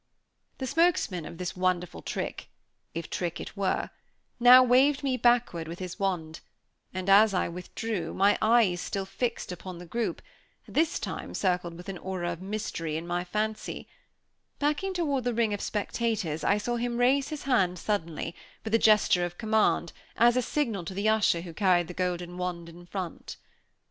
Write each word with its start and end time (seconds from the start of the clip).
The 0.57 0.65
spokesman 0.65 1.25
of 1.25 1.37
this 1.37 1.55
wonderful 1.55 2.01
trick 2.01 2.49
if 2.95 3.07
trick 3.07 3.39
it 3.39 3.55
were 3.55 3.91
now 4.39 4.63
waved 4.63 5.03
me 5.03 5.15
backward 5.15 5.67
with 5.67 5.77
his 5.77 5.99
wand, 5.99 6.39
and 6.91 7.07
as 7.07 7.35
I 7.35 7.47
withdrew, 7.47 8.11
my 8.15 8.35
eyes 8.41 8.81
still 8.81 9.05
fixed 9.05 9.51
upon 9.51 9.77
the 9.77 9.85
group, 9.85 10.19
and 10.65 10.75
this 10.75 10.97
time 10.97 11.29
encircled 11.29 11.75
with 11.75 11.87
an 11.87 11.99
aura 11.99 12.31
of 12.33 12.41
mystery 12.41 12.97
in 12.97 13.05
my 13.05 13.23
fancy; 13.23 13.87
backing 14.57 14.95
toward 14.95 15.23
the 15.23 15.35
ring 15.35 15.53
of 15.53 15.61
spectators, 15.61 16.43
I 16.43 16.57
saw 16.57 16.77
him 16.77 16.97
raise 16.97 17.27
his 17.27 17.43
hand 17.43 17.77
suddenly, 17.77 18.33
with 18.63 18.73
a 18.73 18.79
gesture 18.79 19.23
of 19.23 19.37
command, 19.37 19.93
as 20.17 20.35
a 20.35 20.41
signal 20.41 20.83
to 20.85 20.95
the 20.95 21.09
usher 21.09 21.41
who 21.41 21.53
carried 21.53 21.87
the 21.87 21.93
golden 21.93 22.39
wand 22.39 22.69
in 22.69 22.87
front. 22.87 23.37